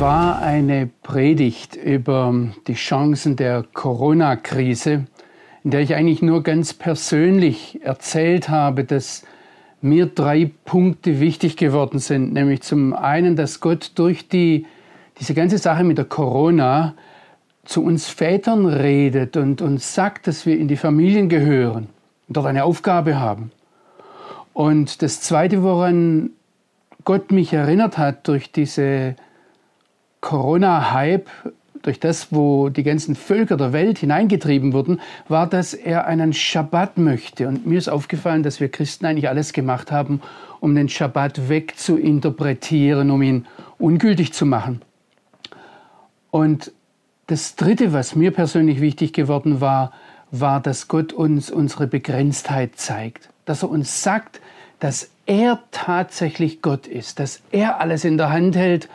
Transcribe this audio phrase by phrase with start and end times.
[0.00, 2.34] war eine Predigt über
[2.66, 5.04] die Chancen der Corona-Krise,
[5.62, 9.24] in der ich eigentlich nur ganz persönlich erzählt habe, dass
[9.82, 12.32] mir drei Punkte wichtig geworden sind.
[12.32, 14.64] Nämlich zum einen, dass Gott durch die,
[15.18, 16.94] diese ganze Sache mit der Corona
[17.64, 21.88] zu uns Vätern redet und uns sagt, dass wir in die Familien gehören
[22.26, 23.52] und dort eine Aufgabe haben.
[24.54, 26.30] Und das Zweite, woran
[27.04, 29.14] Gott mich erinnert hat durch diese
[30.20, 31.28] Corona-Hype,
[31.82, 36.98] durch das, wo die ganzen Völker der Welt hineingetrieben wurden, war, dass er einen Schabbat
[36.98, 37.48] möchte.
[37.48, 40.20] Und mir ist aufgefallen, dass wir Christen eigentlich alles gemacht haben,
[40.60, 43.46] um den Schabbat wegzuinterpretieren, um ihn
[43.78, 44.82] ungültig zu machen.
[46.30, 46.72] Und
[47.28, 49.92] das Dritte, was mir persönlich wichtig geworden war,
[50.30, 53.30] war, dass Gott uns unsere Begrenztheit zeigt.
[53.46, 54.40] Dass er uns sagt,
[54.80, 58.88] dass er tatsächlich Gott ist, dass er alles in der Hand hält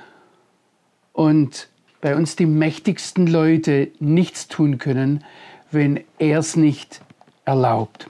[1.15, 1.69] und
[2.01, 5.23] bei uns die mächtigsten Leute nichts tun können,
[5.71, 7.01] wenn er es nicht
[7.45, 8.07] erlaubt.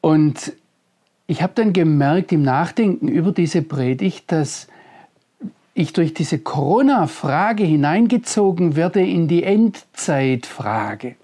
[0.00, 0.54] Und
[1.26, 4.66] ich habe dann gemerkt im Nachdenken über diese Predigt, dass
[5.74, 11.16] ich durch diese Corona-Frage hineingezogen werde in die Endzeitfrage.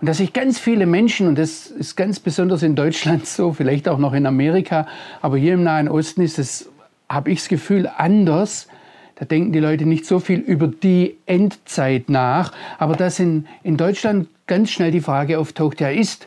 [0.00, 3.88] Und dass sich ganz viele Menschen, und das ist ganz besonders in Deutschland so, vielleicht
[3.88, 4.86] auch noch in Amerika,
[5.22, 6.70] aber hier im Nahen Osten ist es,
[7.08, 8.68] habe ich das Gefühl, anders.
[9.16, 12.52] Da denken die Leute nicht so viel über die Endzeit nach.
[12.78, 16.26] Aber dass in, in Deutschland ganz schnell die Frage auftaucht, ja, ist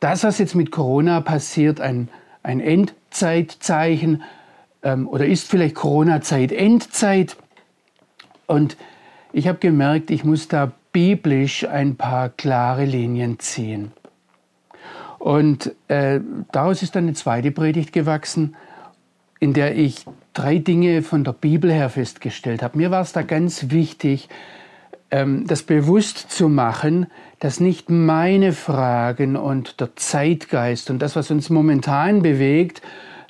[0.00, 2.08] das, was jetzt mit Corona passiert, ein,
[2.42, 4.22] ein Endzeitzeichen?
[4.82, 7.36] Ähm, oder ist vielleicht Corona-Zeit Endzeit?
[8.46, 8.76] Und
[9.32, 13.92] ich habe gemerkt, ich muss da biblisch ein paar klare Linien ziehen.
[15.18, 18.56] Und äh, daraus ist dann eine zweite Predigt gewachsen,
[19.38, 22.78] in der ich drei Dinge von der Bibel her festgestellt habe.
[22.78, 24.28] Mir war es da ganz wichtig,
[25.10, 27.06] ähm, das bewusst zu machen,
[27.38, 32.82] dass nicht meine Fragen und der Zeitgeist und das, was uns momentan bewegt,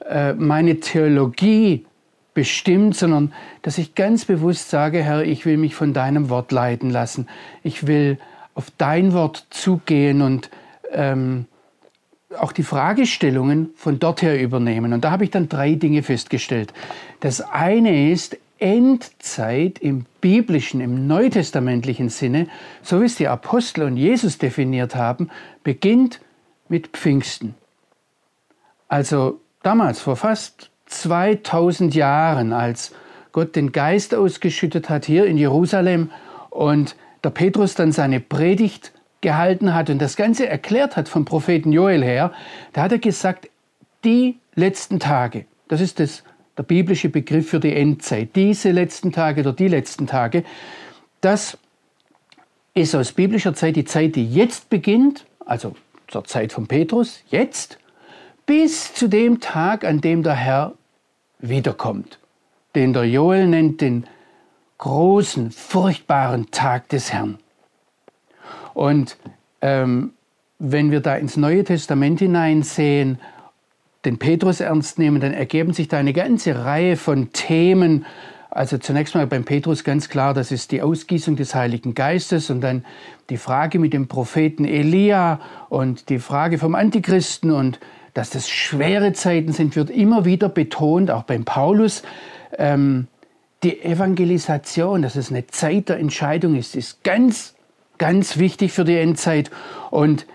[0.08, 1.86] äh, meine Theologie
[2.34, 3.32] bestimmt, sondern
[3.62, 7.26] dass ich ganz bewusst sage, Herr, ich will mich von deinem Wort leiten lassen.
[7.62, 8.18] Ich will
[8.54, 10.50] auf dein Wort zugehen und
[10.92, 11.46] ähm,
[12.38, 14.92] auch die Fragestellungen von dort her übernehmen.
[14.92, 16.72] Und da habe ich dann drei Dinge festgestellt.
[17.20, 22.46] Das eine ist Endzeit im biblischen, im neutestamentlichen Sinne,
[22.82, 25.30] so wie es die Apostel und Jesus definiert haben,
[25.64, 26.20] beginnt
[26.68, 27.54] mit Pfingsten.
[28.88, 32.92] Also damals, vor fast 2000 Jahren, als
[33.32, 36.10] Gott den Geist ausgeschüttet hat hier in Jerusalem
[36.50, 36.94] und
[37.24, 42.04] der Petrus dann seine Predigt gehalten hat und das Ganze erklärt hat vom Propheten Joel
[42.04, 42.32] her,
[42.74, 43.48] da hat er gesagt,
[44.04, 46.22] die letzten Tage, das ist das,
[46.58, 50.44] der biblische Begriff für die Endzeit, diese letzten Tage oder die letzten Tage,
[51.22, 51.56] das
[52.74, 55.74] ist aus biblischer Zeit die Zeit, die jetzt beginnt, also
[56.08, 57.78] zur Zeit von Petrus, jetzt,
[58.44, 60.72] bis zu dem Tag, an dem der Herr
[61.38, 62.18] wiederkommt,
[62.74, 64.06] den der Joel nennt den
[64.78, 67.38] großen, furchtbaren Tag des Herrn.
[68.74, 69.16] Und
[69.60, 70.12] ähm,
[70.58, 73.18] wenn wir da ins Neue Testament hineinsehen,
[74.04, 78.04] den Petrus ernst nehmen, dann ergeben sich da eine ganze Reihe von Themen.
[78.50, 82.60] Also zunächst mal beim Petrus ganz klar, das ist die Ausgießung des Heiligen Geistes und
[82.60, 82.84] dann
[83.30, 87.80] die Frage mit dem Propheten Elia und die Frage vom Antichristen und
[88.14, 92.02] dass das schwere Zeiten sind, wird immer wieder betont, auch beim Paulus.
[92.58, 93.06] Ähm,
[93.62, 97.54] die Evangelisation, dass es eine Zeit der Entscheidung ist, ist ganz
[98.02, 99.52] ganz wichtig für die Endzeit.
[99.92, 100.26] Und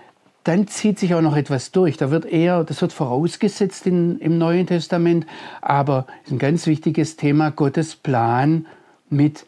[0.46, 1.98] dann zieht sich auch noch etwas durch.
[1.98, 5.28] Da wird eher, das wird vorausgesetzt in, im Neuen Testament,
[5.60, 8.68] aber ist ein ganz wichtiges Thema Gottes Plan
[9.10, 9.46] mit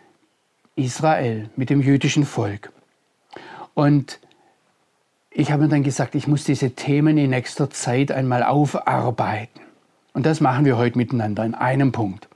[0.76, 2.74] Israel, mit dem jüdischen Volk.
[3.74, 4.20] Und
[5.32, 9.62] ich habe mir dann gesagt, ich muss diese Themen in nächster Zeit einmal aufarbeiten.
[10.12, 12.28] Und das machen wir heute miteinander in einem Punkt.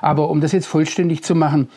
[0.00, 1.68] Aber um das jetzt vollständig zu machen,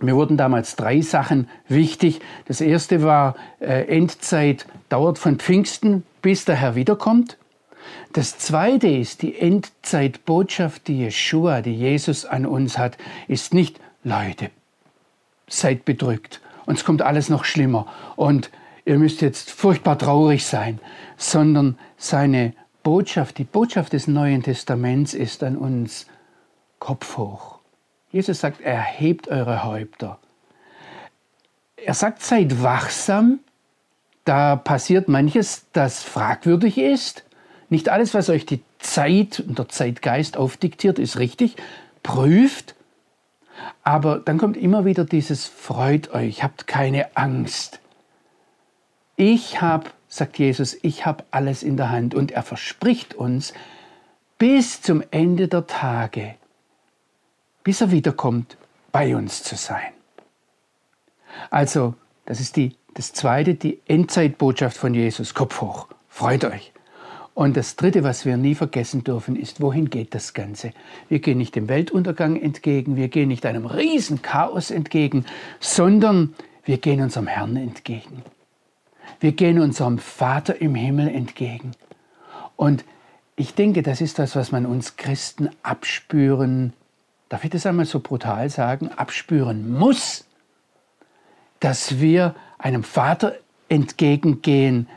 [0.00, 2.20] mir wurden damals drei Sachen wichtig.
[2.46, 7.36] Das erste war, äh, Endzeit dauert von Pfingsten, bis der Herr wiederkommt.
[8.12, 14.50] Das zweite ist, die Endzeitbotschaft, die Jeshua, die Jesus an uns hat, ist nicht, Leute,
[15.48, 17.86] seid bedrückt, uns kommt alles noch schlimmer
[18.16, 18.50] und
[18.84, 20.78] ihr müsst jetzt furchtbar traurig sein,
[21.16, 22.52] sondern seine
[22.82, 26.06] Botschaft, die Botschaft des Neuen Testaments ist an uns
[26.78, 27.57] Kopf hoch
[28.10, 30.18] Jesus sagt, erhebt eure Häupter.
[31.76, 33.40] Er sagt, seid wachsam.
[34.24, 37.24] Da passiert manches, das fragwürdig ist.
[37.70, 41.56] Nicht alles, was euch die Zeit und der Zeitgeist aufdiktiert, ist richtig.
[42.02, 42.74] Prüft.
[43.82, 47.80] Aber dann kommt immer wieder dieses Freut euch, habt keine Angst.
[49.16, 53.52] Ich habe, sagt Jesus, ich habe alles in der Hand und er verspricht uns
[54.38, 56.36] bis zum Ende der Tage,
[57.68, 58.56] bis er wiederkommt,
[58.92, 59.92] bei uns zu sein.
[61.50, 61.92] Also,
[62.24, 65.34] das ist die, das zweite, die Endzeitbotschaft von Jesus.
[65.34, 66.72] Kopf hoch, freut euch.
[67.34, 70.72] Und das Dritte, was wir nie vergessen dürfen, ist, wohin geht das Ganze?
[71.10, 75.26] Wir gehen nicht dem Weltuntergang entgegen, wir gehen nicht einem Riesenchaos entgegen,
[75.60, 76.34] sondern
[76.64, 78.22] wir gehen unserem Herrn entgegen.
[79.20, 81.72] Wir gehen unserem Vater im Himmel entgegen.
[82.56, 82.86] Und
[83.36, 86.72] ich denke, das ist das, was man uns Christen abspüren,
[87.28, 90.26] darf ich das einmal so brutal sagen, abspüren muss,
[91.60, 93.34] dass wir einem Vater
[93.68, 94.88] entgegengehen,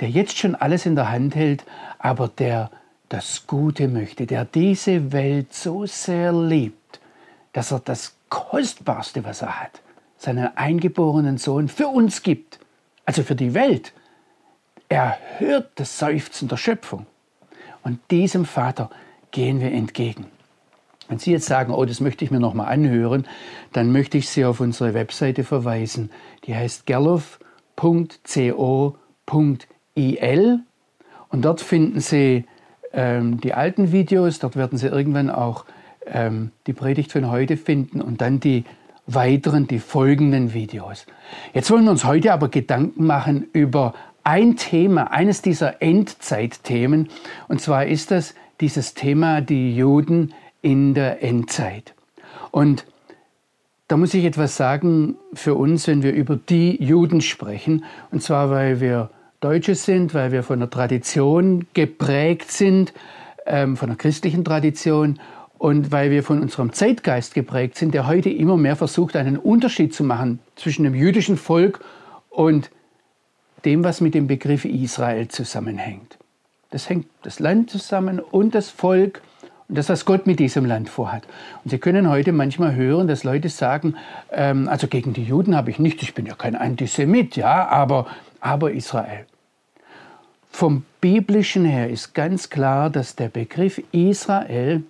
[0.00, 1.64] der jetzt schon alles in der Hand hält,
[1.98, 2.70] aber der
[3.08, 7.00] das Gute möchte, der diese Welt so sehr liebt,
[7.52, 9.80] dass er das Kostbarste, was er hat,
[10.16, 12.60] seinen eingeborenen Sohn für uns gibt,
[13.04, 13.92] also für die Welt.
[14.88, 17.06] Er hört das Seufzen der Schöpfung.
[17.82, 18.90] Und diesem Vater
[19.30, 20.26] gehen wir entgegen.
[21.10, 23.26] Wenn Sie jetzt sagen, oh, das möchte ich mir noch mal anhören,
[23.72, 26.10] dann möchte ich Sie auf unsere Webseite verweisen.
[26.46, 27.40] Die heißt gerloff.co.il
[31.28, 32.44] und dort finden Sie
[32.92, 35.64] ähm, die alten Videos, dort werden Sie irgendwann auch
[36.06, 38.62] ähm, die Predigt von heute finden und dann die
[39.08, 41.06] weiteren, die folgenden Videos.
[41.52, 47.08] Jetzt wollen wir uns heute aber Gedanken machen über ein Thema, eines dieser Endzeitthemen,
[47.48, 51.94] und zwar ist das dieses Thema die Juden in der Endzeit.
[52.50, 52.84] Und
[53.88, 58.50] da muss ich etwas sagen für uns, wenn wir über die Juden sprechen, und zwar
[58.50, 59.10] weil wir
[59.40, 62.92] Deutsche sind, weil wir von der Tradition geprägt sind,
[63.46, 65.18] ähm, von der christlichen Tradition
[65.58, 69.94] und weil wir von unserem Zeitgeist geprägt sind, der heute immer mehr versucht, einen Unterschied
[69.94, 71.80] zu machen zwischen dem jüdischen Volk
[72.28, 72.70] und
[73.64, 76.18] dem, was mit dem Begriff Israel zusammenhängt.
[76.70, 79.20] Das hängt das Land zusammen und das Volk
[79.70, 81.22] und das, was Gott mit diesem Land vorhat.
[81.64, 83.94] Und Sie können heute manchmal hören, dass Leute sagen,
[84.32, 88.08] ähm, also gegen die Juden habe ich nichts, ich bin ja kein Antisemit, ja, aber,
[88.40, 89.26] aber Israel.
[90.50, 94.82] Vom biblischen her ist ganz klar, dass der Begriff Israel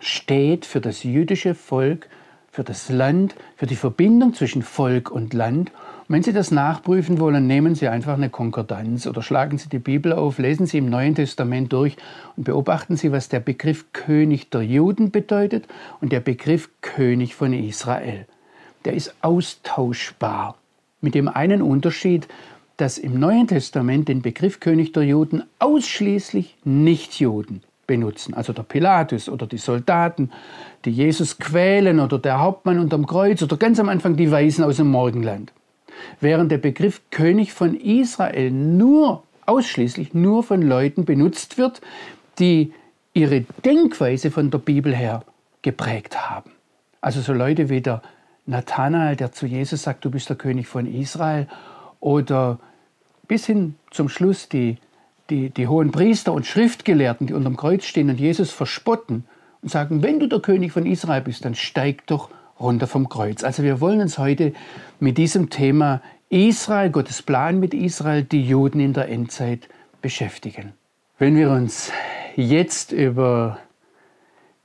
[0.00, 2.08] steht für das jüdische Volk,
[2.50, 5.70] für das Land, für die Verbindung zwischen Volk und Land.
[6.12, 10.12] Wenn Sie das nachprüfen wollen, nehmen Sie einfach eine Konkordanz oder schlagen Sie die Bibel
[10.12, 11.96] auf, lesen Sie im Neuen Testament durch
[12.36, 15.68] und beobachten Sie, was der Begriff König der Juden bedeutet
[16.00, 18.26] und der Begriff König von Israel.
[18.84, 20.56] Der ist austauschbar.
[21.00, 22.26] Mit dem einen Unterschied,
[22.76, 29.28] dass im Neuen Testament den Begriff König der Juden ausschließlich Nichtjuden benutzen, also der Pilatus
[29.28, 30.32] oder die Soldaten,
[30.84, 34.78] die Jesus quälen oder der Hauptmann unterm Kreuz oder ganz am Anfang die Weisen aus
[34.78, 35.52] dem Morgenland.
[36.20, 41.80] Während der Begriff König von Israel nur ausschließlich nur von Leuten benutzt wird,
[42.38, 42.72] die
[43.12, 45.24] ihre Denkweise von der Bibel her
[45.62, 46.52] geprägt haben.
[47.00, 48.02] Also so Leute wie der
[48.46, 51.48] Nathanael, der zu Jesus sagt, du bist der König von Israel,
[52.00, 52.58] oder
[53.28, 54.78] bis hin zum Schluss die,
[55.28, 59.24] die, die hohen Priester und Schriftgelehrten, die unterm Kreuz stehen und Jesus verspotten
[59.62, 63.42] und sagen, wenn du der König von Israel bist, dann steig doch runter vom Kreuz.
[63.42, 64.52] Also wir wollen uns heute
[64.98, 69.68] mit diesem Thema Israel, Gottes Plan mit Israel, die Juden in der Endzeit
[70.02, 70.72] beschäftigen.
[71.18, 71.90] Wenn wir uns
[72.36, 73.58] jetzt über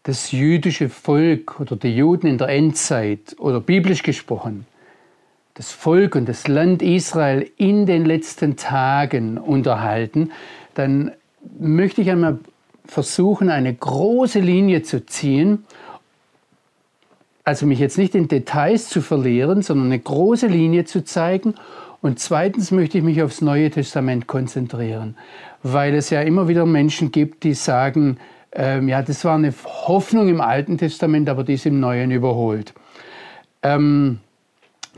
[0.03, 4.67] das jüdische Volk oder die Juden in der Endzeit oder biblisch gesprochen
[5.55, 10.31] das Volk und das Land Israel in den letzten Tagen unterhalten,
[10.75, 11.11] dann
[11.57, 12.39] möchte ich einmal
[12.85, 15.65] versuchen, eine große Linie zu ziehen,
[17.45, 21.55] also mich jetzt nicht in Details zu verlieren, sondern eine große Linie zu zeigen.
[22.01, 25.15] Und zweitens möchte ich mich aufs Neue Testament konzentrieren,
[25.63, 28.17] weil es ja immer wieder Menschen gibt, die sagen,
[28.51, 29.53] ähm, ja, das war eine
[29.87, 32.73] Hoffnung im Alten Testament, aber die ist im Neuen überholt.
[33.63, 34.19] Ähm,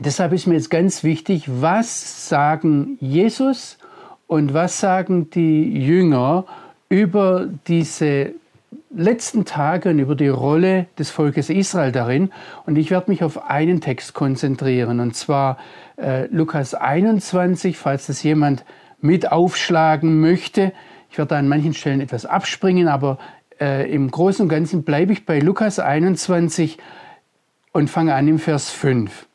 [0.00, 3.78] Deshalb ist mir jetzt ganz wichtig, was sagen Jesus
[4.28, 6.44] und was sagen die Jünger
[6.88, 8.34] über diese
[8.90, 12.30] letzten Tage und über die Rolle des Volkes Israel darin.
[12.66, 15.58] Und ich werde mich auf einen Text konzentrieren, und zwar
[15.96, 18.64] äh, Lukas 21, falls das jemand
[19.00, 20.72] mit aufschlagen möchte.
[21.10, 23.18] Ich werde an manchen Stellen etwas abspringen, aber
[23.60, 26.78] äh, im Großen und Ganzen bleibe ich bei Lukas 21
[27.72, 29.26] und fange an im Vers 5.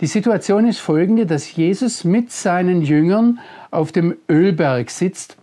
[0.00, 3.38] Die Situation ist folgende, dass Jesus mit seinen Jüngern
[3.70, 5.36] auf dem Ölberg sitzt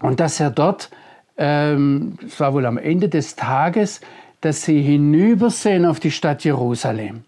[0.00, 0.90] und dass er dort,
[1.36, 4.00] ähm, war wohl am Ende des Tages,
[4.40, 7.24] dass sie hinübersehen auf die Stadt Jerusalem.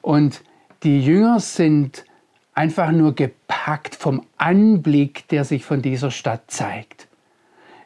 [0.00, 0.42] Und
[0.82, 2.04] die Jünger sind
[2.54, 7.08] einfach nur gepackt vom Anblick, der sich von dieser Stadt zeigt.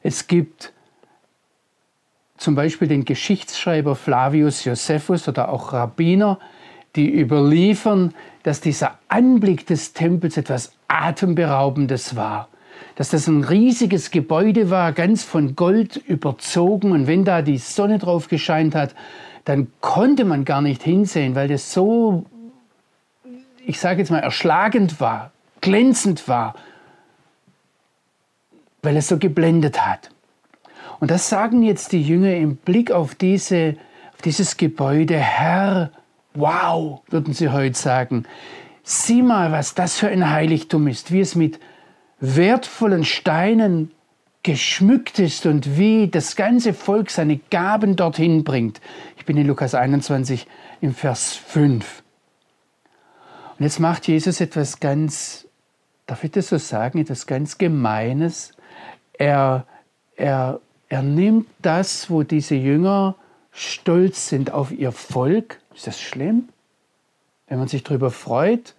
[0.03, 0.73] Es gibt
[2.37, 6.39] zum Beispiel den Geschichtsschreiber Flavius Josephus oder auch Rabbiner,
[6.97, 12.49] die überliefern, dass dieser Anblick des Tempels etwas Atemberaubendes war.
[12.97, 16.93] Dass das ein riesiges Gebäude war, ganz von Gold überzogen.
[16.93, 18.95] Und wenn da die Sonne drauf gescheint hat,
[19.45, 22.27] dann konnte man gar nicht hinsehen, weil das so,
[23.65, 25.31] ich sage jetzt mal, erschlagend war,
[25.61, 26.55] glänzend war,
[28.83, 30.11] weil es so geblendet hat.
[30.99, 33.77] Und das sagen jetzt die Jünger im Blick auf, diese,
[34.15, 35.17] auf dieses Gebäude.
[35.17, 35.91] Herr,
[36.35, 38.25] wow, würden sie heute sagen.
[38.83, 41.61] Sieh mal, was das für ein Heiligtum ist, wie es mit
[42.21, 43.91] wertvollen Steinen
[44.43, 48.81] geschmückt ist und wie das ganze Volk seine Gaben dorthin bringt.
[49.17, 50.47] Ich bin in Lukas 21
[50.81, 52.03] im Vers 5.
[53.59, 55.49] Und jetzt macht Jesus etwas ganz,
[56.07, 58.53] darf ich das so sagen, etwas ganz Gemeines.
[59.19, 59.67] Er,
[60.15, 63.17] er er nimmt das, wo diese Jünger
[63.53, 65.59] stolz sind auf ihr Volk.
[65.75, 66.49] Ist das schlimm?
[67.49, 68.75] Wenn man sich darüber freut,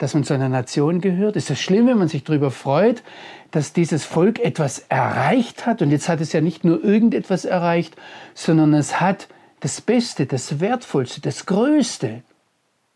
[0.00, 1.36] dass man zu einer Nation gehört?
[1.36, 3.02] Ist das schlimm, wenn man sich darüber freut,
[3.50, 5.82] dass dieses Volk etwas erreicht hat?
[5.82, 7.94] Und jetzt hat es ja nicht nur irgendetwas erreicht,
[8.34, 9.28] sondern es hat
[9.60, 12.22] das Beste, das Wertvollste, das Größte.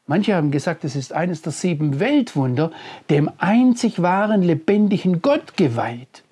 [0.06, 2.72] Manche haben gesagt, es ist eines der sieben Weltwunder,
[3.10, 6.22] dem einzig wahren, lebendigen Gott geweiht.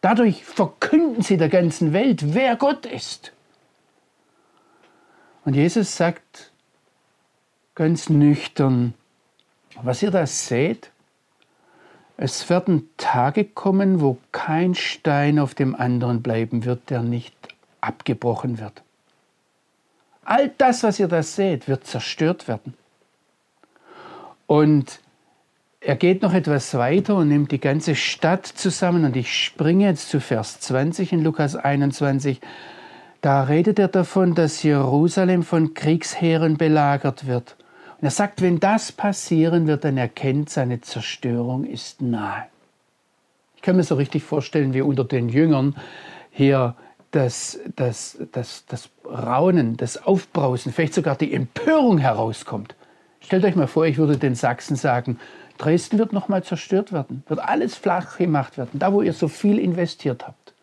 [0.00, 3.32] Dadurch verkünden sie der ganzen Welt, wer Gott ist.
[5.44, 6.50] Und Jesus sagt
[7.76, 8.94] ganz nüchtern,
[9.82, 10.90] was ihr da seht,
[12.16, 17.34] es werden Tage kommen, wo kein Stein auf dem anderen bleiben wird, der nicht
[17.80, 18.82] abgebrochen wird.
[20.24, 22.74] All das, was ihr da seht, wird zerstört werden.
[24.46, 25.00] Und
[25.80, 30.08] er geht noch etwas weiter und nimmt die ganze Stadt zusammen und ich springe jetzt
[30.10, 32.40] zu Vers 20 in Lukas 21.
[33.20, 37.56] Da redet er davon, dass Jerusalem von Kriegsheeren belagert wird.
[38.00, 42.44] Und er sagt, wenn das passieren wird, dann erkennt seine Zerstörung ist nahe.
[43.56, 45.74] Ich kann mir so richtig vorstellen, wie unter den Jüngern
[46.30, 46.76] hier
[47.10, 52.76] das, das, das, das Raunen, das Aufbrausen, vielleicht sogar die Empörung herauskommt.
[53.20, 55.18] Stellt euch mal vor, ich würde den Sachsen sagen,
[55.56, 59.58] Dresden wird nochmal zerstört werden, wird alles flach gemacht werden, da wo ihr so viel
[59.58, 60.54] investiert habt.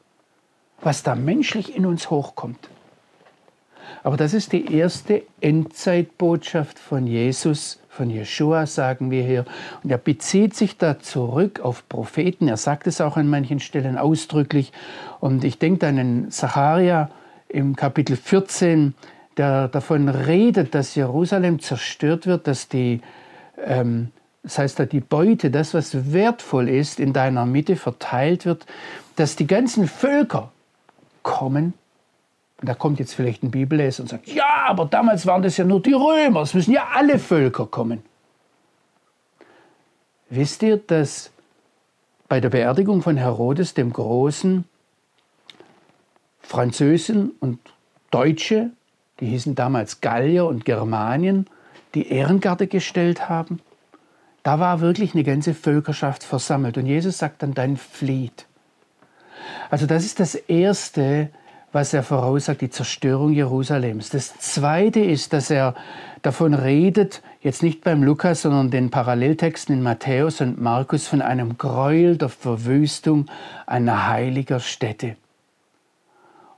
[0.81, 2.69] Was da menschlich in uns hochkommt.
[4.03, 9.45] Aber das ist die erste Endzeitbotschaft von Jesus, von Jeshua, sagen wir hier.
[9.83, 12.47] Und er bezieht sich da zurück auf Propheten.
[12.47, 14.71] Er sagt es auch an manchen Stellen ausdrücklich.
[15.19, 17.09] Und ich denke an den Zacharia
[17.49, 18.93] im Kapitel 14,
[19.37, 23.01] der davon redet, dass Jerusalem zerstört wird, dass die
[23.63, 24.11] ähm,
[24.45, 28.67] das heißt, die Beute, das, was wertvoll ist, in deiner Mitte verteilt wird,
[29.15, 30.51] dass die ganzen Völker
[31.23, 31.73] kommen.
[32.65, 35.63] Und da kommt jetzt vielleicht ein Bibelleser und sagt, ja, aber damals waren das ja
[35.63, 38.01] nur die Römer, es müssen ja alle Völker kommen.
[40.31, 41.29] Wisst ihr, dass
[42.27, 44.65] bei der Beerdigung von Herodes dem Großen
[46.39, 47.59] Französen und
[48.09, 48.71] Deutsche,
[49.19, 51.45] die hießen damals Gallier und Germanien,
[51.93, 53.59] die Ehrengarde gestellt haben?
[54.41, 56.79] Da war wirklich eine ganze Völkerschaft versammelt.
[56.79, 58.47] Und Jesus sagt dann, dann flieht.
[59.69, 61.29] Also das ist das Erste,
[61.75, 64.09] was er voraussagt, die Zerstörung Jerusalems.
[64.09, 65.75] Das Zweite ist, dass er
[66.21, 71.57] davon redet, jetzt nicht beim Lukas, sondern den Paralleltexten in Matthäus und Markus, von einem
[71.57, 73.25] Gräuel der Verwüstung
[73.65, 75.17] einer heiliger Stätte.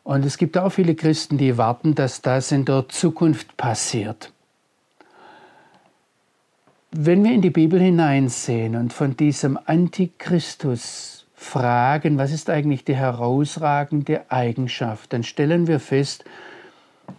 [0.04, 4.32] Und es gibt auch viele Christen, die warten, dass das in der Zukunft passiert.
[6.92, 12.96] Wenn wir in die Bibel hineinsehen und von diesem Antichristus fragen, was ist eigentlich die
[12.96, 16.26] herausragende Eigenschaft, dann stellen wir fest,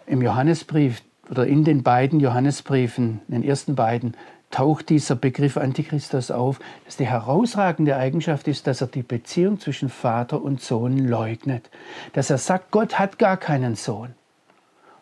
[0.06, 4.14] im Johannesbrief oder in den beiden Johannesbriefen, in den ersten beiden,
[4.50, 9.88] taucht dieser Begriff Antichristus auf, dass die herausragende Eigenschaft ist, dass er die Beziehung zwischen
[9.88, 11.70] Vater und Sohn leugnet.
[12.12, 14.14] Dass er sagt, Gott hat gar keinen Sohn.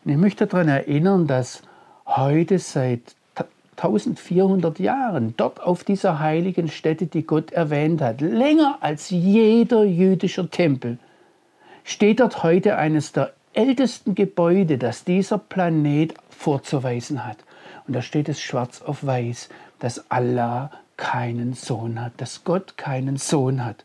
[0.04, 1.62] Und ich möchte daran erinnern, dass
[2.04, 3.15] heute seit
[3.76, 10.49] 1400 Jahren dort auf dieser heiligen Stätte, die Gott erwähnt hat, länger als jeder jüdische
[10.49, 10.99] Tempel,
[11.85, 17.38] steht dort heute eines der ältesten Gebäude, das dieser Planet vorzuweisen hat.
[17.87, 23.16] Und da steht es schwarz auf weiß, dass Allah keinen Sohn hat, dass Gott keinen
[23.16, 23.85] Sohn hat.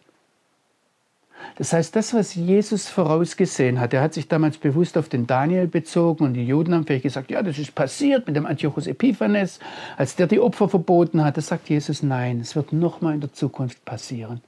[1.57, 5.67] Das heißt, das, was Jesus vorausgesehen hat, er hat sich damals bewusst auf den Daniel
[5.67, 9.59] bezogen und die Juden haben vielleicht gesagt, ja, das ist passiert mit dem Antiochus Epiphanes,
[9.97, 11.37] als der die Opfer verboten hat.
[11.37, 14.41] Da sagt Jesus, nein, es wird nochmal in der Zukunft passieren.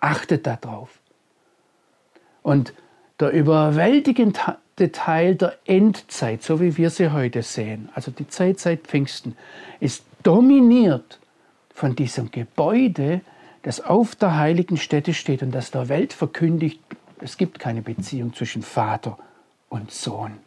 [0.00, 1.00] Achtet darauf.
[2.42, 2.72] Und
[3.20, 8.82] der überwältigende Teil der Endzeit, so wie wir sie heute sehen, also die Zeit seit
[8.82, 9.36] Pfingsten,
[9.80, 11.18] ist dominiert
[11.74, 13.22] von diesem Gebäude,
[13.68, 16.80] das auf der heiligen Stätte steht und das der Welt verkündigt,
[17.20, 19.18] es gibt keine Beziehung zwischen Vater
[19.68, 20.38] und Sohn.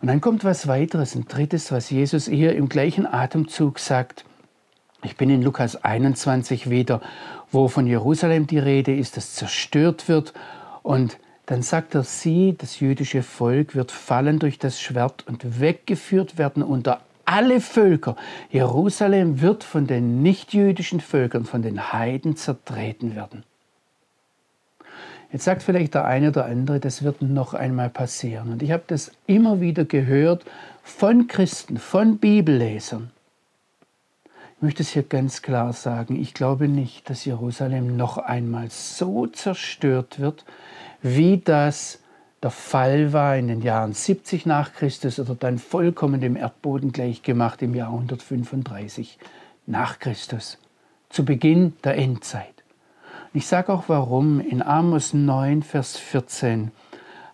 [0.00, 4.24] Und dann kommt was weiteres, ein drittes, was Jesus hier im gleichen Atemzug sagt.
[5.02, 7.00] Ich bin in Lukas 21 wieder,
[7.50, 10.34] wo von Jerusalem die Rede ist, das zerstört wird.
[10.84, 16.38] Und dann sagt er, sie, das jüdische Volk, wird fallen durch das Schwert und weggeführt
[16.38, 18.16] werden unter alle Völker.
[18.50, 23.44] Jerusalem wird von den nichtjüdischen Völkern, von den Heiden zertreten werden.
[25.30, 28.50] Jetzt sagt vielleicht der eine oder andere, das wird noch einmal passieren.
[28.50, 30.44] Und ich habe das immer wieder gehört
[30.82, 33.10] von Christen, von Bibellesern.
[34.56, 39.26] Ich möchte es hier ganz klar sagen, ich glaube nicht, dass Jerusalem noch einmal so
[39.26, 40.46] zerstört wird,
[41.02, 42.00] wie das
[42.42, 47.62] der Fall war in den Jahren 70 nach Christus oder dann vollkommen dem Erdboden gleichgemacht
[47.62, 49.18] im Jahr 135
[49.66, 50.58] nach Christus,
[51.08, 52.54] zu Beginn der Endzeit.
[53.34, 54.40] ich sage auch warum.
[54.40, 56.70] In Amos 9, Vers 14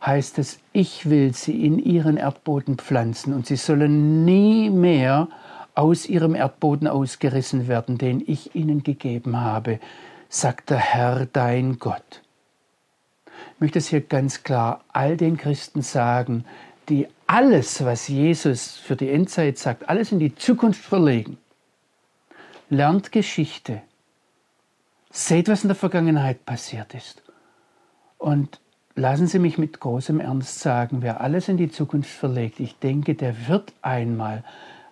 [0.04, 5.28] heißt es, ich will sie in ihren Erdboden pflanzen und sie sollen nie mehr
[5.75, 9.80] aus ihrem Erdboden ausgerissen werden, den ich ihnen gegeben habe,
[10.28, 12.24] sagt der Herr dein Gott
[13.58, 16.44] möchte es hier ganz klar all den Christen sagen,
[16.88, 21.38] die alles, was Jesus für die Endzeit sagt, alles in die Zukunft verlegen.
[22.68, 23.82] Lernt Geschichte.
[25.11, 27.23] Seht, was in der Vergangenheit passiert ist.
[28.18, 28.61] Und
[28.94, 33.14] lassen Sie mich mit großem Ernst sagen, wer alles in die Zukunft verlegt, ich denke,
[33.14, 34.45] der wird einmal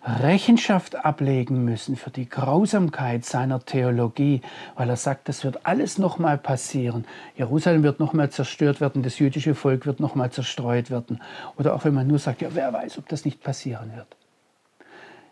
[0.05, 4.41] Rechenschaft ablegen müssen für die Grausamkeit seiner Theologie,
[4.75, 7.05] weil er sagt, das wird alles nochmal passieren.
[7.37, 11.21] Jerusalem wird nochmal zerstört werden, das jüdische Volk wird nochmal zerstreut werden.
[11.57, 14.09] Oder auch wenn man nur sagt, ja, wer weiß, ob das nicht passieren wird.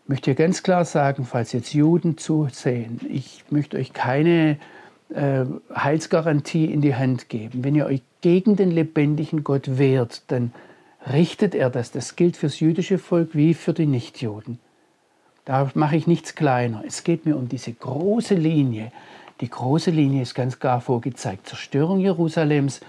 [0.03, 4.57] Ich möchte hier ganz klar sagen, falls jetzt Juden zusehen, ich möchte euch keine
[5.13, 7.65] äh, Heilsgarantie in die Hand geben.
[7.65, 10.53] Wenn ihr euch gegen den lebendigen Gott wehrt, dann
[11.09, 11.91] richtet er das.
[11.91, 14.59] Das gilt fürs jüdische Volk wie für die Nichtjuden.
[15.45, 16.83] Da mache ich nichts kleiner.
[16.85, 18.91] Es geht mir um diese große Linie.
[19.41, 21.47] Die große Linie ist ganz klar vorgezeigt.
[21.47, 22.81] Zerstörung Jerusalems,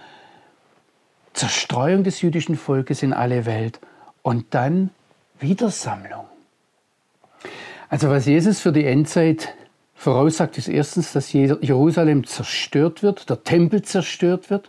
[1.33, 3.81] Zerstreuung des jüdischen Volkes in alle Welt
[4.21, 4.91] und dann
[5.41, 6.27] Wiedersammlung.
[7.89, 9.55] Also was Jesus für die Endzeit
[9.95, 14.69] voraussagt, ist erstens, dass Jerusalem zerstört wird, der Tempel zerstört wird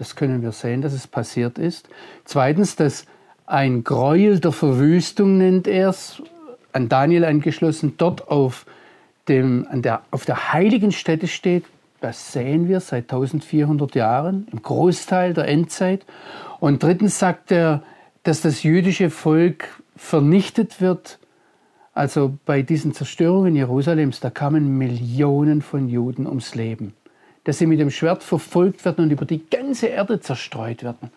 [0.00, 1.90] das können wir sehen, dass es passiert ist.
[2.24, 3.04] Zweitens, dass
[3.44, 6.22] ein Gräuel der Verwüstung nennt er es,
[6.72, 8.64] an Daniel angeschlossen, dort auf,
[9.28, 11.66] dem, an der, auf der heiligen Stätte steht.
[12.00, 16.06] Das sehen wir seit 1400 Jahren, im Großteil der Endzeit.
[16.60, 17.82] Und drittens sagt er,
[18.22, 21.18] dass das jüdische Volk vernichtet wird.
[21.92, 26.94] Also bei diesen Zerstörungen Jerusalems, da kamen Millionen von Juden ums Leben
[27.44, 31.10] dass sie mit dem Schwert verfolgt werden und über die ganze Erde zerstreut werden.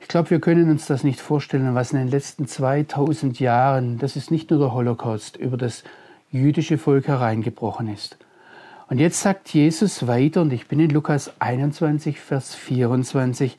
[0.00, 4.16] Ich glaube, wir können uns das nicht vorstellen, was in den letzten 2000 Jahren, das
[4.16, 5.82] ist nicht nur der Holocaust, über das
[6.30, 8.18] jüdische Volk hereingebrochen ist.
[8.88, 13.56] Und jetzt sagt Jesus weiter, und ich bin in Lukas 21, Vers 24,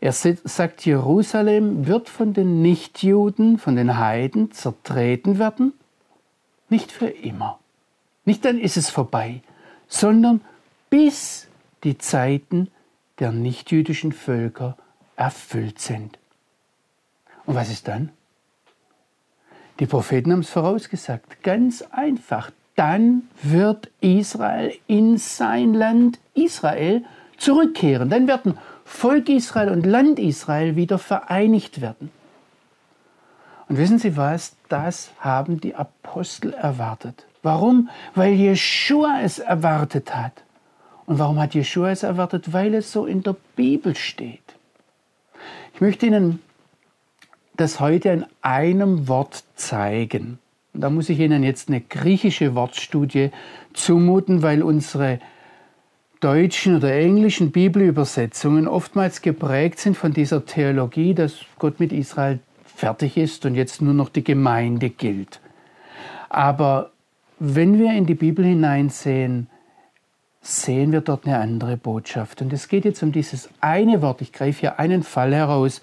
[0.00, 5.72] er sagt, Jerusalem wird von den Nichtjuden, von den Heiden zertreten werden,
[6.68, 7.58] nicht für immer.
[8.24, 9.42] Nicht dann ist es vorbei,
[9.86, 10.40] sondern
[10.94, 11.48] bis
[11.82, 12.68] die Zeiten
[13.18, 14.76] der nichtjüdischen Völker
[15.16, 16.20] erfüllt sind.
[17.46, 18.10] Und was ist dann?
[19.80, 22.52] Die Propheten haben es vorausgesagt, ganz einfach.
[22.76, 27.04] Dann wird Israel in sein Land Israel
[27.38, 28.08] zurückkehren.
[28.08, 32.12] Dann werden Volk Israel und Land Israel wieder vereinigt werden.
[33.68, 34.54] Und wissen Sie was?
[34.68, 37.26] Das haben die Apostel erwartet.
[37.42, 37.88] Warum?
[38.14, 40.44] Weil Jeshua es erwartet hat.
[41.06, 42.52] Und warum hat Jeshua es erwartet?
[42.52, 44.40] Weil es so in der Bibel steht.
[45.74, 46.40] Ich möchte Ihnen
[47.56, 50.38] das heute in einem Wort zeigen.
[50.72, 53.30] Da muss ich Ihnen jetzt eine griechische Wortstudie
[53.74, 55.20] zumuten, weil unsere
[56.20, 63.16] deutschen oder englischen Bibelübersetzungen oftmals geprägt sind von dieser Theologie, dass Gott mit Israel fertig
[63.16, 65.40] ist und jetzt nur noch die Gemeinde gilt.
[66.28, 66.90] Aber
[67.38, 69.48] wenn wir in die Bibel hineinsehen,
[70.46, 72.42] sehen wir dort eine andere Botschaft.
[72.42, 75.80] Und es geht jetzt um dieses eine Wort, ich greife hier einen Fall heraus,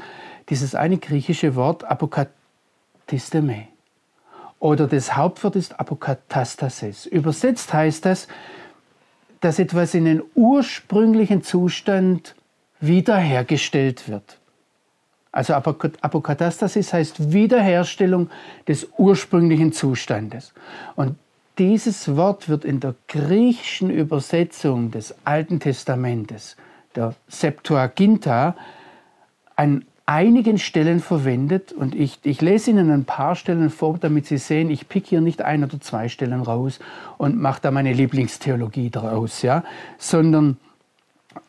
[0.50, 3.68] dieses eine griechische Wort Apokatisteme.
[4.60, 7.08] Oder das Hauptwort ist Apokatastasis.
[7.08, 8.28] Übersetzt heißt das,
[9.40, 12.36] dass etwas in den ursprünglichen Zustand
[12.80, 14.38] wiederhergestellt wird.
[15.32, 18.30] Also Apokatastasis heißt Wiederherstellung
[18.68, 20.54] des ursprünglichen Zustandes.
[20.96, 21.16] Und
[21.58, 26.56] dieses Wort wird in der griechischen Übersetzung des Alten Testamentes,
[26.96, 28.56] der Septuaginta,
[29.56, 31.72] an einigen Stellen verwendet.
[31.72, 35.22] Und ich, ich lese Ihnen ein paar Stellen vor, damit Sie sehen, ich pick hier
[35.22, 36.80] nicht ein oder zwei Stellen raus
[37.18, 39.64] und mache da meine Lieblingstheologie daraus, ja?
[39.98, 40.58] sondern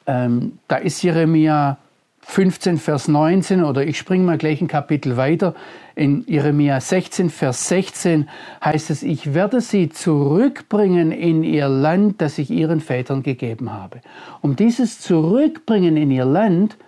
[0.07, 1.79] ähm, da ist Jeremia
[2.23, 5.55] 15, Vers 19 oder ich springe mal gleich ein Kapitel weiter.
[5.95, 8.29] In Jeremia 16, Vers 16
[8.65, 14.01] heißt es, ich werde sie zurückbringen in ihr Land, das ich ihren Vätern gegeben habe.
[14.41, 16.79] Um dieses Zurückbringen in ihr Land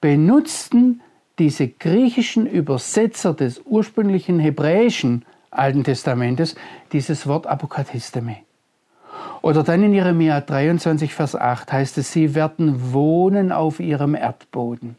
[0.00, 1.00] benutzten
[1.38, 6.54] diese griechischen Übersetzer des ursprünglichen hebräischen Alten Testamentes
[6.92, 8.36] dieses Wort Apokatisteme.
[9.44, 14.96] Oder dann in Jeremia 23, Vers 8 heißt es, sie werden wohnen auf ihrem Erdboden.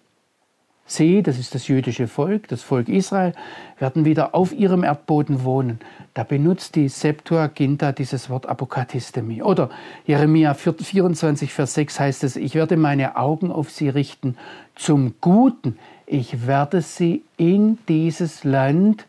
[0.85, 3.33] Sie, das ist das jüdische Volk, das Volk Israel,
[3.79, 5.79] werden wieder auf ihrem Erdboden wohnen.
[6.13, 9.41] Da benutzt die Septuaginta dieses Wort Apokatistemi.
[9.41, 9.71] Oder
[10.05, 14.37] Jeremia 24, Vers 6 heißt es, ich werde meine Augen auf sie richten
[14.75, 15.79] zum Guten.
[16.05, 19.07] Ich werde sie in dieses Land,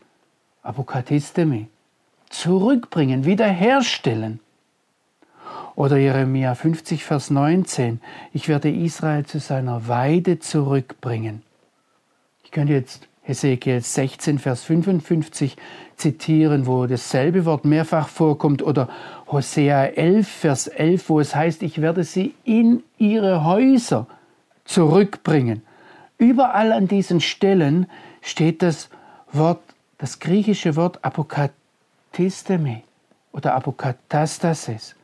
[0.62, 1.66] Apokatistemi,
[2.30, 4.40] zurückbringen, wiederherstellen.
[5.76, 8.00] Oder Jeremia 50, Vers 19,
[8.32, 11.42] ich werde Israel zu seiner Weide zurückbringen.
[12.44, 15.56] Ich könnte jetzt Hesekiel 16, Vers 55
[15.96, 18.88] zitieren, wo dasselbe Wort mehrfach vorkommt, oder
[19.30, 24.06] Hosea 11, Vers 11, wo es heißt, ich werde sie in ihre Häuser
[24.64, 25.62] zurückbringen.
[26.16, 27.86] Überall an diesen Stellen
[28.22, 28.88] steht das
[29.30, 29.60] Wort,
[29.98, 32.82] das griechische Wort Apokatisteme
[33.32, 34.96] oder Apokatastasis.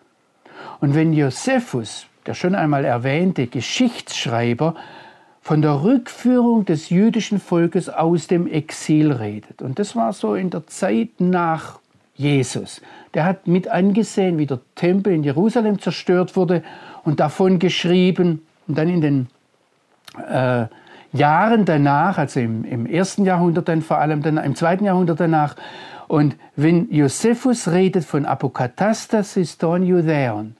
[0.80, 4.74] Und wenn Josephus, der schon einmal erwähnte Geschichtsschreiber,
[5.40, 10.50] von der Rückführung des jüdischen Volkes aus dem Exil redet, und das war so in
[10.50, 11.80] der Zeit nach
[12.14, 12.80] Jesus,
[13.14, 16.62] der hat mit angesehen, wie der Tempel in Jerusalem zerstört wurde
[17.04, 19.26] und davon geschrieben, und dann in den
[20.30, 20.66] äh,
[21.12, 25.56] Jahren danach, also im, im ersten Jahrhundert dann vor allem, dann im zweiten Jahrhundert danach,
[26.12, 30.56] und wenn Josephus redet von Apokatastasis ton Judäon,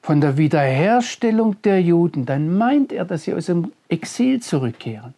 [0.00, 5.12] von der Wiederherstellung der Juden, dann meint er, dass sie aus dem Exil zurückkehren.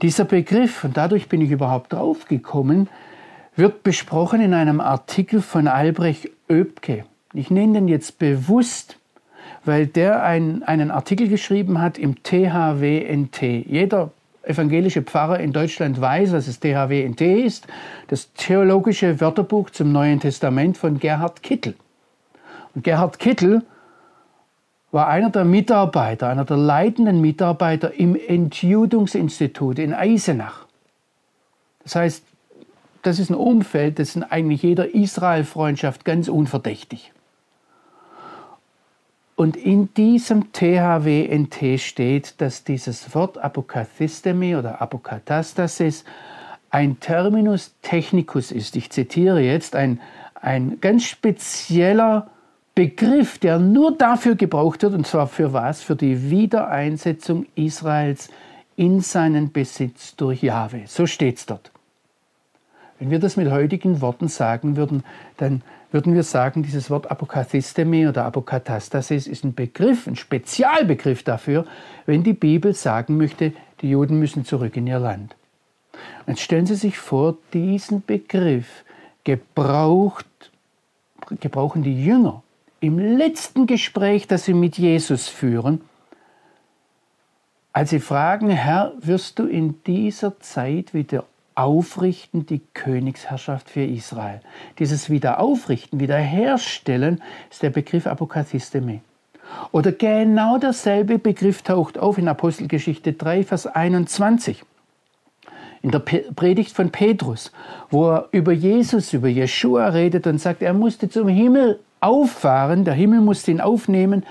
[0.00, 2.88] Dieser Begriff, und dadurch bin ich überhaupt draufgekommen,
[3.56, 7.06] wird besprochen in einem Artikel von Albrecht Oebke.
[7.32, 8.96] Ich nenne den jetzt bewusst,
[9.64, 13.42] weil der ein, einen Artikel geschrieben hat im THWNT.
[13.42, 14.12] Jeder
[14.46, 17.66] evangelische Pfarrer in Deutschland weiß, was das THWNT ist,
[18.08, 21.74] das Theologische Wörterbuch zum Neuen Testament von Gerhard Kittel.
[22.74, 23.62] Und Gerhard Kittel
[24.92, 30.66] war einer der Mitarbeiter, einer der leitenden Mitarbeiter im Entjudungsinstitut in Eisenach.
[31.82, 32.24] Das heißt,
[33.02, 37.13] das ist ein Umfeld, das eigentlich jeder Israel-Freundschaft ganz unverdächtig.
[39.36, 46.04] Und in diesem THWNT steht, dass dieses Wort Apokathistemi oder Apokatastasis
[46.70, 48.76] ein Terminus technicus ist.
[48.76, 50.00] Ich zitiere jetzt ein,
[50.34, 52.30] ein ganz spezieller
[52.74, 55.82] Begriff, der nur dafür gebraucht wird, und zwar für was?
[55.82, 58.28] Für die Wiedereinsetzung Israels
[58.76, 60.82] in seinen Besitz durch Jahwe.
[60.86, 61.70] So steht es dort.
[62.98, 65.04] Wenn wir das mit heutigen Worten sagen würden,
[65.36, 65.62] dann
[65.94, 71.66] würden wir sagen, dieses Wort Apokathisteme oder Apokatastasis ist ein Begriff, ein Spezialbegriff dafür,
[72.04, 75.36] wenn die Bibel sagen möchte, die Juden müssen zurück in ihr Land.
[76.26, 78.84] Jetzt stellen Sie sich vor, diesen Begriff
[79.22, 80.26] gebraucht,
[81.40, 82.42] gebrauchen die Jünger
[82.80, 85.80] im letzten Gespräch, das sie mit Jesus führen,
[87.72, 91.24] als sie fragen, Herr, wirst du in dieser Zeit wieder
[91.54, 94.40] aufrichten die Königsherrschaft für Israel.
[94.78, 99.00] Dieses Wiederaufrichten, Wiederherstellen ist der Begriff Apokathisteme.
[99.72, 104.64] Oder genau derselbe Begriff taucht auf in Apostelgeschichte 3, Vers 21.
[105.82, 107.52] In der Predigt von Petrus,
[107.90, 112.94] wo er über Jesus, über Jeshua redet und sagt, er musste zum Himmel auffahren, der
[112.94, 114.24] Himmel musste ihn aufnehmen,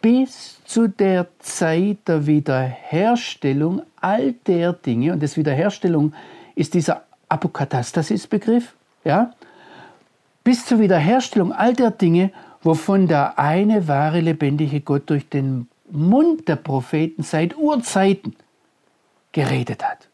[0.00, 5.12] bis zu der Zeit der Wiederherstellung all der Dinge.
[5.12, 6.14] Und das Wiederherstellung
[6.54, 9.32] ist dieser Apokatastasis-Begriff, ja,
[10.42, 12.30] bis zur Wiederherstellung all der Dinge,
[12.62, 18.36] wovon der eine wahre lebendige Gott durch den Mund der Propheten seit Urzeiten
[19.32, 20.08] geredet hat.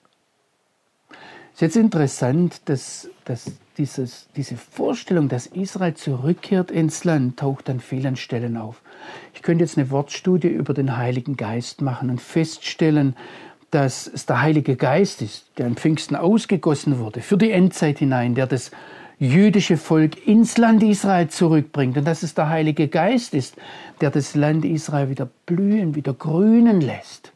[1.52, 7.68] Es ist jetzt interessant, dass, dass dieses, diese Vorstellung, dass Israel zurückkehrt ins Land, taucht
[7.68, 8.82] an vielen Stellen auf.
[9.34, 13.14] Ich könnte jetzt eine Wortstudie über den Heiligen Geist machen und feststellen,
[13.70, 18.34] dass es der Heilige Geist ist, der am Pfingsten ausgegossen wurde, für die Endzeit hinein,
[18.34, 18.70] der das
[19.18, 23.54] jüdische Volk ins Land Israel zurückbringt und dass es der Heilige Geist ist,
[24.00, 27.32] der das Land Israel wieder blühen, wieder grünen lässt.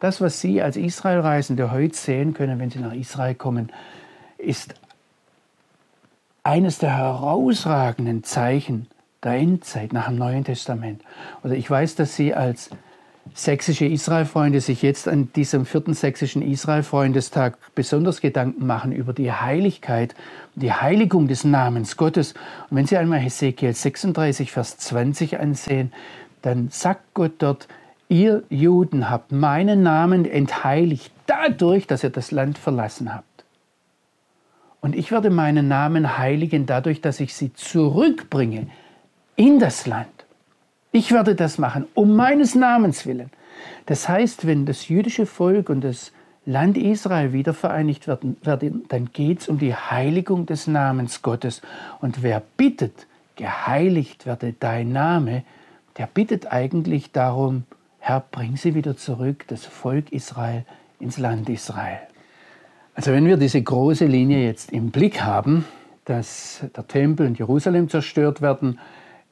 [0.00, 3.72] Das, was Sie als Israelreisende heute sehen können, wenn Sie nach Israel kommen,
[4.36, 4.74] ist
[6.42, 8.88] eines der herausragenden Zeichen
[9.22, 11.02] der Endzeit nach dem Neuen Testament.
[11.42, 12.70] Oder ich weiß, dass Sie als
[13.34, 20.14] sächsische Israelfreunde sich jetzt an diesem vierten sächsischen Israelfreundestag besonders Gedanken machen über die Heiligkeit,
[20.54, 22.34] die Heiligung des Namens Gottes.
[22.70, 25.92] Und wenn Sie einmal Hesekiel 36, Vers 20 ansehen,
[26.42, 27.68] dann sagt Gott dort,
[28.08, 33.44] ihr Juden habt meinen Namen entheiligt dadurch, dass ihr das Land verlassen habt.
[34.80, 38.66] Und ich werde meinen Namen heiligen dadurch, dass ich sie zurückbringe
[39.36, 40.21] in das Land.
[40.94, 43.30] Ich werde das machen, um meines Namens willen.
[43.86, 46.12] Das heißt, wenn das jüdische Volk und das
[46.44, 48.36] Land Israel wieder vereinigt werden,
[48.88, 51.62] dann geht es um die Heiligung des Namens Gottes.
[52.00, 55.44] Und wer bittet, geheiligt werde dein Name,
[55.96, 57.64] der bittet eigentlich darum,
[57.98, 60.64] Herr, bring sie wieder zurück, das Volk Israel,
[61.00, 62.00] ins Land Israel.
[62.94, 65.64] Also wenn wir diese große Linie jetzt im Blick haben,
[66.04, 68.78] dass der Tempel in Jerusalem zerstört werden,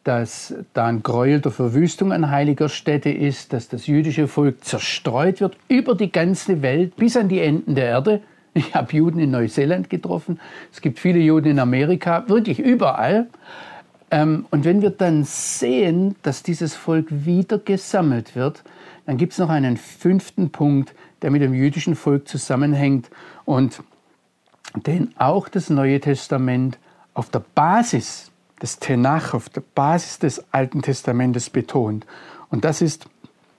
[0.04, 5.40] dass da ein Gräuel der Verwüstung an heiliger Stätte ist, dass das jüdische Volk zerstreut
[5.40, 8.22] wird über die ganze Welt bis an die Enden der Erde.
[8.54, 10.40] Ich habe Juden in Neuseeland getroffen,
[10.72, 13.28] es gibt viele Juden in Amerika, wirklich überall.
[14.10, 18.64] Ähm, und wenn wir dann sehen, dass dieses Volk wieder gesammelt wird,
[19.06, 23.10] dann gibt es noch einen fünften Punkt, der mit dem jüdischen Volk zusammenhängt
[23.44, 23.82] und
[24.74, 26.78] den auch das Neue Testament
[27.14, 28.29] auf der Basis
[28.62, 32.06] des Tenach auf der Basis des Alten Testamentes betont.
[32.48, 33.06] Und das ist,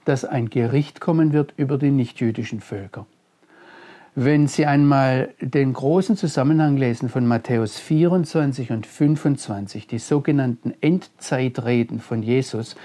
[0.06, 3.06] dass ein Gericht kommen wird über die nichtjüdischen Völker.
[4.14, 12.02] Wenn Sie einmal den großen Zusammenhang lesen von Matthäus 24 und 25, die sogenannten Endzeitreden
[12.02, 12.76] von Jesus,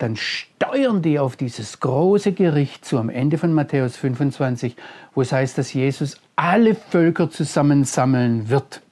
[0.00, 4.74] dann steuern die auf dieses große Gericht zu am Ende von Matthäus 25,
[5.14, 8.82] wo es heißt, dass Jesus alle Völker zusammensammeln wird.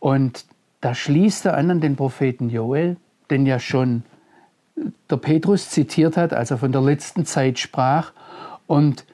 [0.00, 0.44] Und
[0.80, 2.96] da schließt er an an den Propheten Joel,
[3.30, 4.04] den ja schon
[5.10, 8.12] der Petrus zitiert hat, als er von der letzten Zeit sprach.
[8.66, 9.04] Und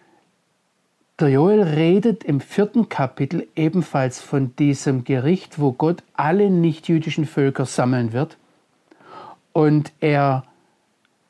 [1.20, 7.66] der Joel redet im vierten Kapitel ebenfalls von diesem Gericht, wo Gott alle nichtjüdischen Völker
[7.66, 8.36] sammeln wird.
[9.52, 10.44] Und er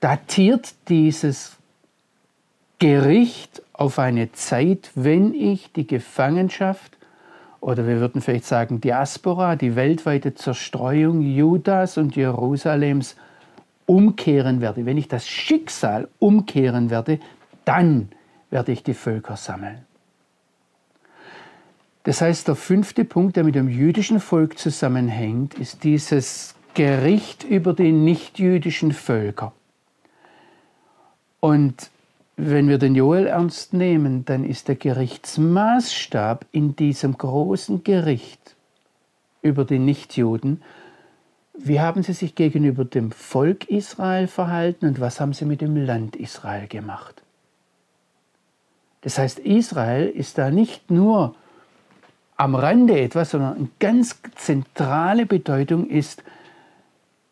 [0.00, 1.56] datiert dieses
[2.78, 6.96] Gericht auf eine Zeit, wenn ich die Gefangenschaft
[7.64, 13.16] oder wir würden vielleicht sagen Diaspora, die weltweite Zerstreuung Judas und Jerusalems
[13.87, 17.20] umkehren werde, wenn ich das Schicksal umkehren werde,
[17.64, 18.11] dann
[18.50, 19.79] werde ich die Völker sammeln.
[22.03, 27.72] Das heißt, der fünfte Punkt, der mit dem jüdischen Volk zusammenhängt, ist dieses Gericht über
[27.72, 29.55] die nichtjüdischen Völker.
[31.40, 31.90] Und
[32.36, 38.56] wenn wir den Joel ernst nehmen, dann ist der Gerichtsmaßstab in diesem großen Gericht
[39.42, 40.62] über die Nichtjuden,
[41.56, 45.76] wie haben sie sich gegenüber dem Volk Israel verhalten und was haben sie mit dem
[45.76, 47.22] Land Israel gemacht?
[49.02, 51.36] Das heißt, Israel ist da nicht nur
[52.36, 56.24] am Rande etwas, sondern eine ganz zentrale Bedeutung ist,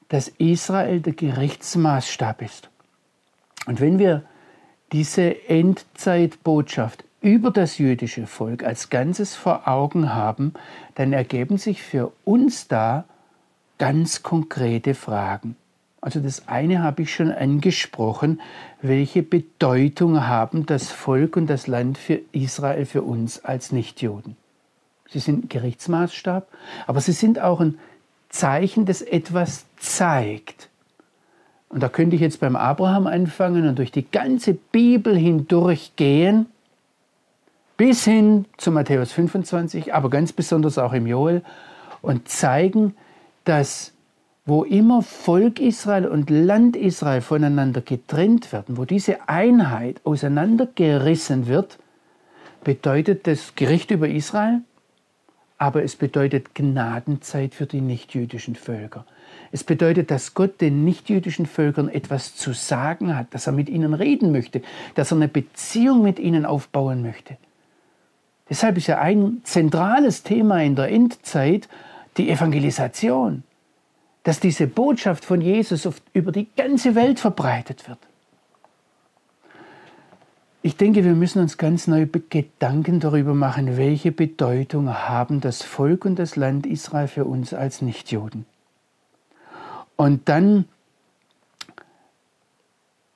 [0.09, 2.69] dass Israel der Gerichtsmaßstab ist.
[3.67, 4.23] Und wenn wir
[4.93, 10.55] diese Endzeitbotschaft über das jüdische Volk als Ganzes vor Augen haben,
[10.95, 13.05] dann ergeben sich für uns da
[13.79, 15.57] ganz konkrete Fragen.
[16.01, 18.41] Also das eine habe ich schon angesprochen,
[18.83, 24.37] welche Bedeutung haben das Volk und das Land für Israel für uns als Nichtjuden.
[25.09, 26.49] Sie sind Gerichtsmaßstab,
[26.89, 27.79] aber sie sind auch ein
[28.31, 30.71] Zeichen, das etwas zeigt.
[31.73, 36.47] Und da könnte ich jetzt beim Abraham anfangen und durch die ganze Bibel hindurch gehen,
[37.79, 41.43] bis hin zu Matthäus 25, aber ganz besonders auch im Joel,
[42.03, 42.95] und zeigen,
[43.45, 43.93] dass
[44.45, 51.79] wo immer Volk Israel und Land Israel voneinander getrennt werden, wo diese Einheit auseinandergerissen wird,
[52.65, 54.63] bedeutet das Gericht über Israel,
[55.59, 59.07] aber es bedeutet Gnadenzeit für die nichtjüdischen Völker.
[59.53, 63.93] Es bedeutet, dass Gott den nichtjüdischen Völkern etwas zu sagen hat, dass er mit ihnen
[63.93, 64.63] reden möchte,
[64.95, 67.37] dass er eine Beziehung mit ihnen aufbauen möchte.
[68.49, 71.69] Deshalb ist ja ein zentrales Thema in der Endzeit
[72.17, 73.43] die Evangelisation,
[74.23, 77.99] dass diese Botschaft von Jesus über die ganze Welt verbreitet wird.
[80.63, 86.05] Ich denke, wir müssen uns ganz neu Gedanken darüber machen, welche Bedeutung haben das Volk
[86.05, 88.47] und das Land Israel für uns als Nichtjuden.
[89.97, 90.67] Und dann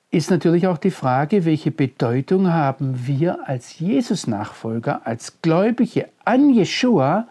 [0.09, 7.27] ist natürlich auch die Frage, welche Bedeutung haben wir als Jesus-Nachfolger, als Gläubige an Jeshua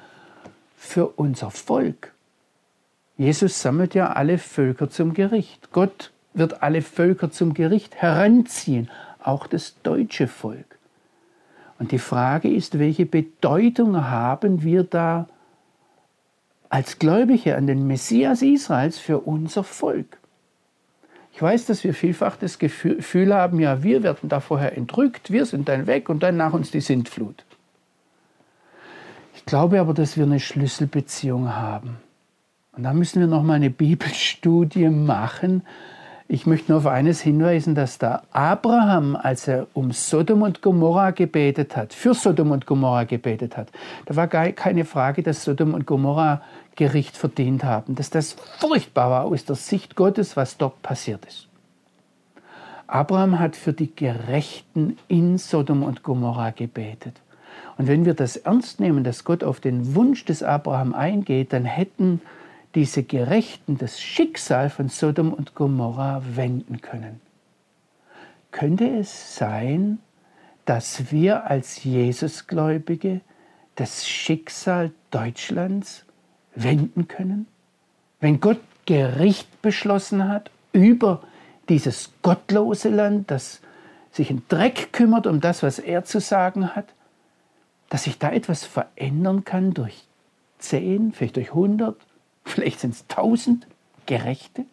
[0.76, 2.12] für unser Volk?
[3.16, 5.72] Jesus sammelt ja alle Völker zum Gericht.
[5.72, 8.90] Gott wird alle Völker zum Gericht heranziehen,
[9.22, 10.78] auch das deutsche Volk.
[11.78, 15.28] Und die Frage ist, welche Bedeutung haben wir da
[16.68, 20.18] als Gläubige an den Messias Israels für unser Volk?
[21.33, 25.44] Ich weiß, dass wir vielfach das Gefühl haben, ja, wir werden da vorher entrückt, wir
[25.44, 27.44] sind dann weg und dann nach uns die Sintflut.
[29.35, 31.98] Ich glaube aber, dass wir eine Schlüsselbeziehung haben.
[32.72, 35.62] Und da müssen wir noch mal eine Bibelstudie machen,
[36.28, 41.12] ich möchte nur auf eines hinweisen, dass da Abraham, als er um Sodom und Gomorra
[41.12, 43.68] gebetet hat, für Sodom und Gomorra gebetet hat,
[44.06, 46.42] da war gar keine Frage, dass Sodom und Gomorra
[46.74, 51.48] Gericht verdient haben, dass das furchtbar war aus der Sicht Gottes, was dort passiert ist.
[52.88, 57.20] Abraham hat für die Gerechten in Sodom und Gomorra gebetet.
[57.78, 61.64] Und wenn wir das ernst nehmen, dass Gott auf den Wunsch des Abraham eingeht, dann
[61.64, 62.20] hätten
[62.76, 67.20] diese Gerechten das Schicksal von Sodom und Gomorra wenden können.
[68.52, 69.98] Könnte es sein,
[70.66, 73.22] dass wir als Jesusgläubige
[73.76, 76.04] das Schicksal Deutschlands
[76.54, 77.46] wenden können?
[78.20, 81.22] Wenn Gott Gericht beschlossen hat über
[81.70, 83.62] dieses gottlose Land, das
[84.12, 86.86] sich in Dreck kümmert um das, was er zu sagen hat,
[87.88, 90.04] dass sich da etwas verändern kann durch
[90.58, 92.05] zehn, vielleicht durch hundert,
[92.46, 93.66] Vielleicht sind es tausend
[94.06, 94.64] Gerechte.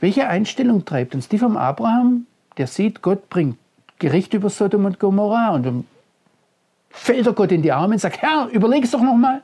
[0.00, 2.26] Welche Einstellung treibt uns die vom Abraham?
[2.58, 3.56] Der sieht, Gott bringt
[3.98, 5.84] Gericht über Sodom und Gomorra und dann
[6.90, 9.42] fällt er Gott in die Arme und sagt, Herr, überleg es doch nochmal.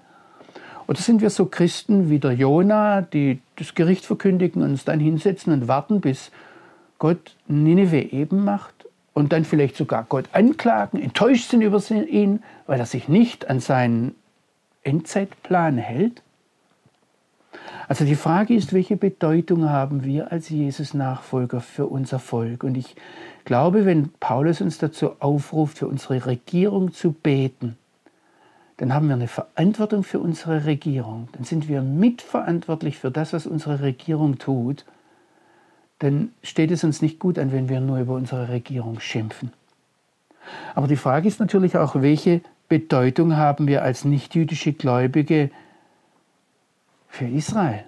[0.89, 5.01] Oder sind wir so Christen wie der Jona, die das Gericht verkündigen und uns dann
[5.01, 6.33] hinsetzen und warten, bis
[6.99, 8.75] Gott Nineveh eben macht
[9.15, 13.61] und dann vielleicht sogar Gott anklagen, enttäuscht sind über ihn, weil er sich nicht an
[13.61, 14.15] seinen
[14.83, 16.23] Endzeitplan hält?
[17.89, 22.65] Also die Frage ist, welche Bedeutung haben wir als Jesus-Nachfolger für unser Volk?
[22.65, 22.97] Und ich
[23.45, 27.77] glaube, wenn Paulus uns dazu aufruft, für unsere Regierung zu beten,
[28.79, 31.29] dann haben wir eine Verantwortung für unsere Regierung.
[31.33, 34.85] Dann sind wir mitverantwortlich für das, was unsere Regierung tut.
[35.99, 39.53] Dann steht es uns nicht gut an, wenn wir nur über unsere Regierung schimpfen.
[40.75, 45.51] Aber die Frage ist natürlich auch, welche Bedeutung haben wir als nichtjüdische Gläubige
[47.13, 47.85] für Israel.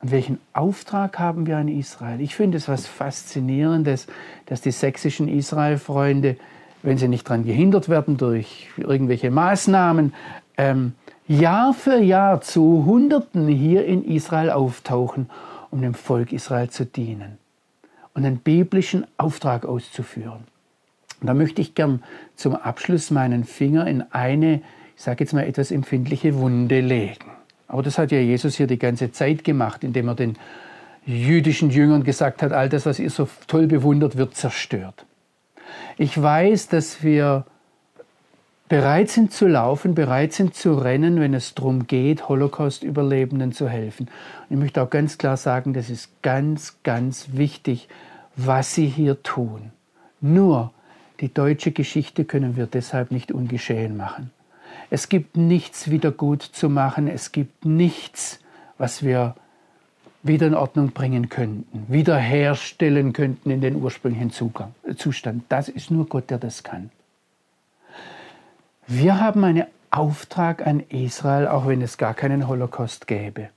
[0.00, 2.20] Und welchen Auftrag haben wir an Israel?
[2.20, 4.06] Ich finde es was Faszinierendes,
[4.46, 6.36] dass die sächsischen Israel-Freunde,
[6.84, 10.14] wenn sie nicht daran gehindert werden durch irgendwelche Maßnahmen,
[10.58, 10.94] ähm,
[11.26, 15.28] Jahr für Jahr zu Hunderten hier in Israel auftauchen,
[15.72, 17.36] um dem Volk Israel zu dienen
[18.14, 20.44] und einen biblischen Auftrag auszuführen.
[21.20, 22.04] Und da möchte ich gern
[22.36, 24.62] zum Abschluss meinen Finger in eine,
[24.96, 27.31] ich sage jetzt mal, etwas empfindliche Wunde legen.
[27.72, 30.36] Aber das hat ja Jesus hier die ganze Zeit gemacht, indem er den
[31.06, 35.06] jüdischen Jüngern gesagt hat, all das, was ihr so toll bewundert, wird zerstört.
[35.96, 37.46] Ich weiß, dass wir
[38.68, 44.08] bereit sind zu laufen, bereit sind zu rennen, wenn es darum geht, Holocaust-Überlebenden zu helfen.
[44.48, 47.88] Und ich möchte auch ganz klar sagen, das ist ganz, ganz wichtig,
[48.36, 49.72] was sie hier tun.
[50.20, 50.72] Nur
[51.20, 54.30] die deutsche Geschichte können wir deshalb nicht ungeschehen machen.
[54.94, 57.08] Es gibt nichts wieder gut zu machen.
[57.08, 58.40] Es gibt nichts,
[58.76, 59.34] was wir
[60.22, 65.44] wieder in Ordnung bringen könnten, wiederherstellen könnten in den ursprünglichen Zugang, Zustand.
[65.48, 66.90] Das ist nur Gott, der das kann.
[68.86, 73.48] Wir haben einen Auftrag an Israel, auch wenn es gar keinen Holocaust gäbe.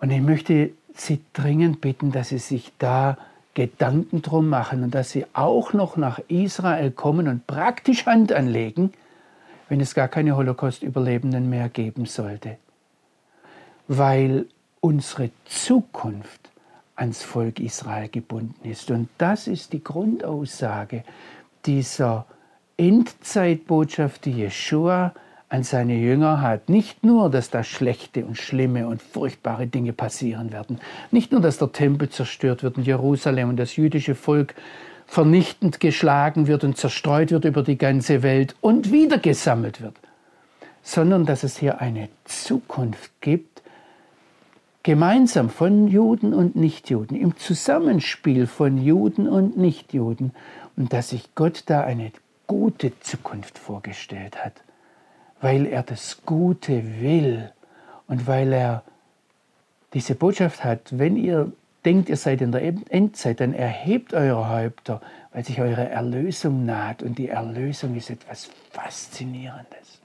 [0.00, 3.16] Und ich möchte Sie dringend bitten, dass Sie sich da
[3.54, 8.92] Gedanken drum machen und dass Sie auch noch nach Israel kommen und praktisch Hand anlegen,
[9.70, 12.58] wenn es gar keine Holocaust-Überlebenden mehr geben sollte.
[13.88, 14.46] Weil
[14.80, 16.50] unsere Zukunft
[16.96, 18.90] ans Volk Israel gebunden ist.
[18.90, 21.04] Und das ist die Grundaussage
[21.64, 22.26] dieser
[22.76, 25.14] Endzeitbotschaft, die Jeshua
[25.48, 26.68] an seine Jünger hat.
[26.68, 30.80] Nicht nur, dass da schlechte und schlimme und furchtbare Dinge passieren werden.
[31.12, 34.54] Nicht nur, dass der Tempel zerstört wird in Jerusalem und das jüdische Volk
[35.10, 39.96] vernichtend geschlagen wird und zerstreut wird über die ganze Welt und wieder gesammelt wird,
[40.82, 43.62] sondern dass es hier eine Zukunft gibt,
[44.82, 50.32] gemeinsam von Juden und Nichtjuden, im Zusammenspiel von Juden und Nichtjuden
[50.76, 52.12] und dass sich Gott da eine
[52.46, 54.62] gute Zukunft vorgestellt hat
[55.40, 57.50] weil er das Gute will
[58.06, 58.82] und weil er
[59.94, 61.50] diese Botschaft hat, wenn ihr
[61.84, 65.00] denkt, ihr seid in der Endzeit, dann erhebt eure Häupter,
[65.32, 67.02] weil sich eure Erlösung naht.
[67.02, 70.00] Und die Erlösung ist etwas Faszinierendes.